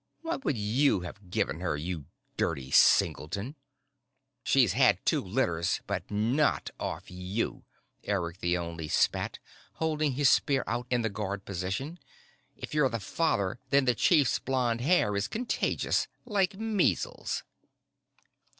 [0.23, 2.05] What would you have given her, you
[2.35, 3.53] dirty singleton?"
[4.43, 7.65] "She's had two litters, but not off you,"
[8.03, 9.37] Eric the Only spat,
[9.73, 11.99] holding his spear out in the guard position.
[12.57, 17.43] "If you're the father, then the chief's blonde hair is contagious like measles."